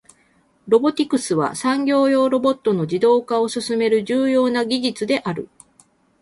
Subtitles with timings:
[0.67, 5.47] ロボティクスは、産業用ロボットの自動化を進める重要な技術である。